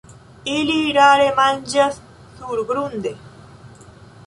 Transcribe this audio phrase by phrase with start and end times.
[0.53, 2.01] Ili rare manĝas
[2.41, 3.15] surgrunde.